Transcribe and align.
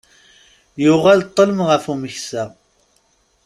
Yuɣal 0.83 1.21
ṭṭelm 1.29 1.59
ɣef 1.69 1.83
umeksa. 1.93 2.43